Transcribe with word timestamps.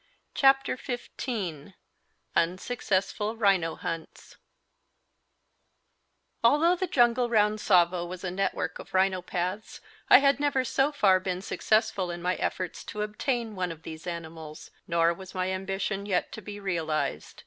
CHAPTER 0.33 0.77
XV 0.77 1.11
UNSUCCESSFUL 2.35 3.35
RHINO 3.37 3.75
HUNTS 3.81 4.35
Although 6.43 6.75
the 6.75 6.87
jungle 6.87 7.29
round 7.29 7.59
Tsavo 7.59 8.03
was 8.07 8.23
a 8.23 8.31
network 8.31 8.79
of 8.79 8.95
rhino 8.95 9.21
paths 9.21 9.79
I 10.09 10.17
had 10.17 10.39
never 10.39 10.63
so 10.65 10.91
far 10.91 11.19
been 11.19 11.43
successful 11.43 12.09
in 12.09 12.19
my 12.23 12.33
efforts 12.37 12.83
to 12.85 13.03
obtain 13.03 13.55
one 13.55 13.71
of 13.71 13.83
these 13.83 14.07
animals, 14.07 14.71
nor 14.87 15.13
was 15.13 15.35
my 15.35 15.51
ambition 15.51 16.07
yet 16.07 16.31
to 16.31 16.41
be 16.41 16.59
realised. 16.59 17.39